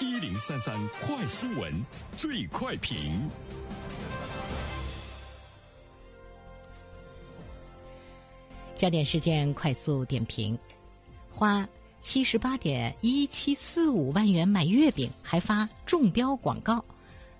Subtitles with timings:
[0.00, 1.72] 一零三三快新闻，
[2.16, 3.28] 最快评。
[8.76, 10.56] 焦点事件快速点评：
[11.28, 11.68] 花
[12.00, 16.84] 七十八点一七四五万元买月饼，还发中标广告，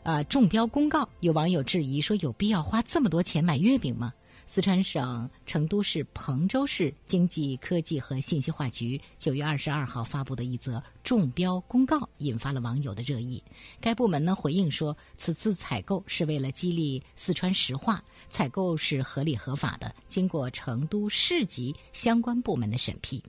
[0.03, 1.09] 啊，中标公告。
[1.21, 4.13] 有网友质疑说：“有必要花这么多钱买月饼吗？”
[4.49, 13.45] 四川省成都市彭州市经济科技和信息化局九月二十二号发布的一则中标公告，引发了网友的热议。
[13.79, 23.23] 该部门呢回应说，此次采购是为了激励四川石化，采购是合理合法的，经过成都市级相关部门的审批。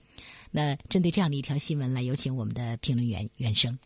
[0.50, 3.78] 那针对这样的一条新闻，来有请我们的评论员袁生。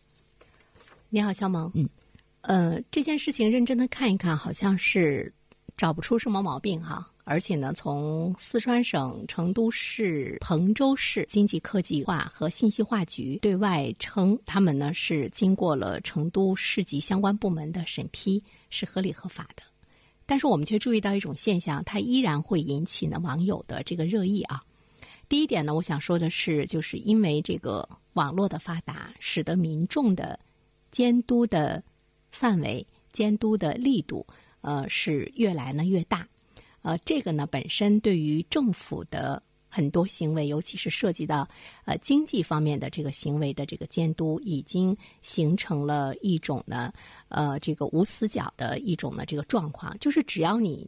[1.09, 1.69] 你好，肖萌。
[1.75, 1.89] 嗯，
[2.43, 5.33] 呃，这件事情认真的看一看，好像是
[5.75, 7.11] 找不出什么毛病哈。
[7.27, 19.63] 而且呢，从四川省成都市彭州市经济科技化和信息化局对外称，他们呢是经过了成都市级相关部门的审批，是合理合法的。
[20.27, 24.63] 但是我们却注意到一种现象，它依然会引起呢网友的这个热议啊。
[25.27, 30.39] 第一点呢，我想说的是，就是因为这个网络的发达，使得民众的
[30.91, 31.83] 监督的
[32.31, 34.23] 范围、监督的力度，
[34.61, 36.27] 呃，是越来呢越大。
[36.85, 41.49] 呃，这个呢，本身对于政府的很多行为，尤其是涉及到
[41.83, 46.93] 呃经济方面的这个行为的这个监督，已经形成了一种呢，
[47.29, 50.87] 呃，这个无死角的一种呢这个状况，就是只要你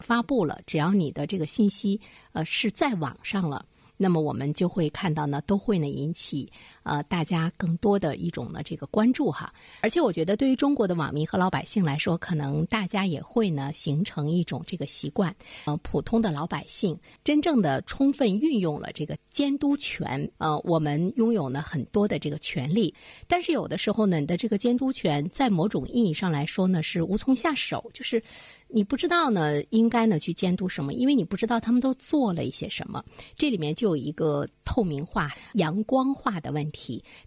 [0.00, 1.98] 发布了，只要你的这个信息
[2.32, 3.64] 呃是在网上了。
[4.00, 6.52] 那么我们就会看到呢，都会呢引起
[6.88, 9.52] 呃大家更多的一种呢这个关注哈。
[9.82, 15.34] 而且我觉得，对于中国的网民和老百姓来说，可能大家也会呢形成一种这个习惯。
[15.66, 22.92] 呃，普通的老百姓真正的充分运用了这个监督权，呃，我们拥有呢很多的这个权利。
[23.26, 28.22] 但是有的时候呢，你的这个监督权在某种意义上来说呢是无从下手，就是。
[28.70, 30.92] 你不知道呢，应该呢去监督什么？
[30.92, 33.02] 因为你不知道他们都做了一些什么。
[33.34, 36.77] 这里面就有一个透明化、阳光化的问题。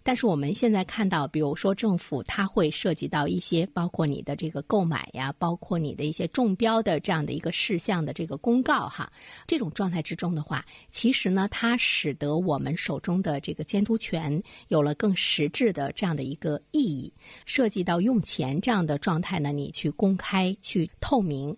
[0.02, 9.10] 但是我们现在看到，比如说政府，它会涉及到一些，包括你的这个购买呀，包括你的一些中标的这样的一个事项的这个公告哈。
[9.46, 17.12] 这种状态之中的话，其实呢，它使得我们手中的这个监督权有了更实质的这样的一个意义。
[17.46, 21.22] 涉及到用钱这样的状态呢，你去公开、去透。
[21.22, 21.56] 明，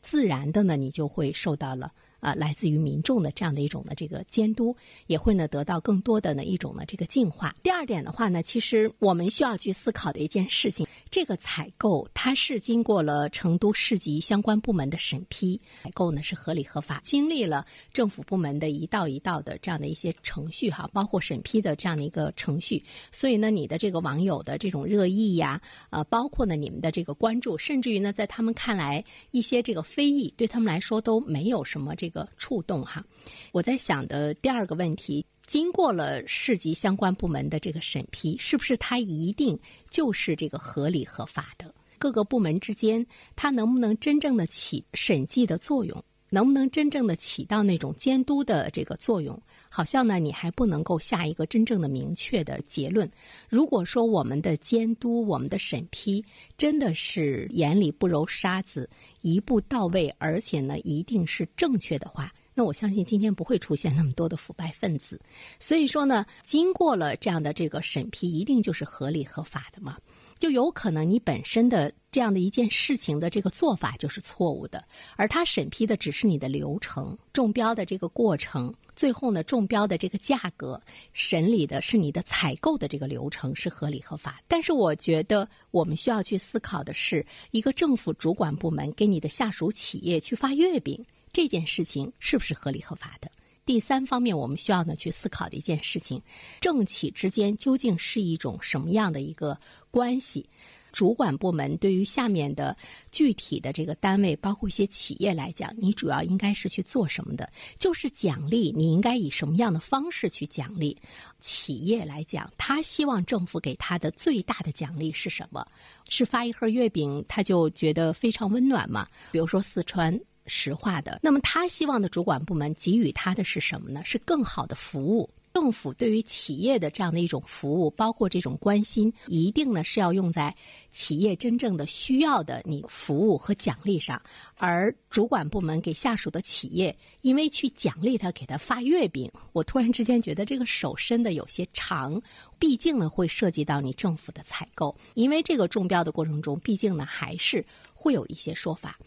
[0.00, 1.92] 自然的呢，你就会受到了。
[2.20, 7.54] 啊，来自于民众的这样的一种的这个监督，也会呢得到更多的呢一种呢这个净化。
[7.62, 22.82] 第二点的话呢，其实我们需要去思考的一件事情，这个采购它是经过了成都市级相关部门的审批，采购呢是合理合法，经历了政府部门的一道一道的这样的一些程序哈，包括审批的这样的一个程序。
[23.12, 32.07] 所以呢，你的这个网友的这种热议呀，呃，包括呢你们的这个关注，甚至于呢在他们看来一些这个非议，对他们来说都没有什么这。
[32.08, 33.04] 这个触动哈，
[33.52, 39.58] 我在想的第二个问题，经过了市级相关部门的这个审批，是不是它一定
[39.90, 41.70] 就是这个合理合法的？
[41.98, 46.02] 各个部门之间，它能不能真正的起审计的作用？
[46.30, 49.40] 能不能真正的起到那种监督的这个作用？
[49.70, 53.08] 好像呢，你还不能够下一个真正的明确的结论。
[53.48, 56.24] 如果说我们的监督、我们的审批
[56.56, 58.88] 真的是眼里不揉沙子、
[59.20, 65.20] 一步到位，而且呢一定是正确的话，那我相信今天不会出现那么多的腐败分子。
[65.58, 69.96] 所以说呢，经过了这样的这个审批，一定就是合理合法的嘛。
[70.38, 74.82] 就有可能你本身的这样的一件事情的这个做法就是错误的，
[75.16, 80.80] 而他审批的只是你的流程、中标的这个过程，最后呢中标的这个价格，
[81.12, 84.40] 审理的是你的采购的这个流程是合理合法。
[84.46, 93.30] 但是我觉得我们需要去思考的是，一个政府主管部门给你的下属企业去发月饼这件事情是不是合理合法的？
[93.68, 96.22] 第三方面，我们需要呢去思考的一件事情，
[96.58, 99.60] 政企之间究竟是一种什么样的一个
[99.90, 100.48] 关系？
[100.90, 102.74] 主管部门对于下面的
[103.12, 107.46] 具体的这个单位，包括一些企业来讲，你主要应该是去做什么的？
[107.78, 110.96] 就是奖励，你应该以什么样的方式去奖励？
[111.38, 115.62] 企业来讲，他希望政府给他的最大的奖励是什么？
[116.08, 119.06] 是发一盒月饼，他就觉得非常温暖吗？
[119.30, 120.18] 比如说四川。
[120.48, 124.02] 实话的，那么他希望的主管部门给予他的是什么呢？
[124.04, 130.54] 是更好的服务，政府对于企业的这样的一种服务，包括这种关心，一定呢是要用在
[130.90, 134.20] 企业真正的需要的你服务和奖励上。
[134.56, 142.20] 而主管部门给下属的企业，因为去奖励他，给他发月饼，我突然之间觉得这个手伸的有些长。
[142.58, 147.64] 毕竟呢，会涉及到你政府的采购，因为这个中标的过程中，毕竟呢还是
[147.94, 148.98] 会有一些说法。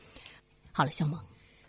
[0.72, 1.20] 好了，小萌，